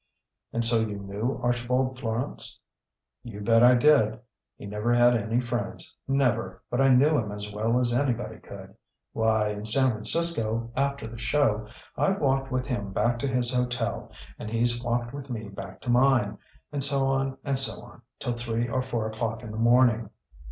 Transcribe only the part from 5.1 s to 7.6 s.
any friends never but I knew him as